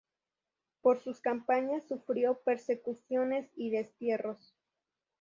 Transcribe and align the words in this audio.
Por 0.81 0.99
sus 0.99 1.19
campañas 1.21 1.87
sufrió 1.87 2.39
persecuciones 2.43 3.51
y 3.55 3.69
destierros. 3.69 4.55